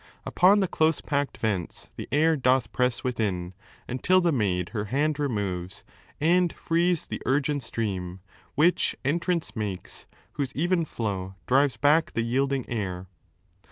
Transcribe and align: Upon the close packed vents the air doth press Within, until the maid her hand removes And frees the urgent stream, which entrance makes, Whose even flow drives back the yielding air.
Upon 0.25 0.61
the 0.61 0.67
close 0.67 0.99
packed 0.99 1.37
vents 1.37 1.89
the 1.95 2.07
air 2.11 2.35
doth 2.35 2.71
press 2.71 3.03
Within, 3.03 3.53
until 3.87 4.19
the 4.19 4.31
maid 4.31 4.69
her 4.69 4.85
hand 4.85 5.19
removes 5.19 5.83
And 6.19 6.51
frees 6.51 7.05
the 7.05 7.21
urgent 7.23 7.61
stream, 7.61 8.19
which 8.55 8.95
entrance 9.05 9.55
makes, 9.55 10.07
Whose 10.31 10.55
even 10.55 10.85
flow 10.85 11.35
drives 11.45 11.77
back 11.77 12.13
the 12.13 12.23
yielding 12.23 12.67
air. 12.67 13.09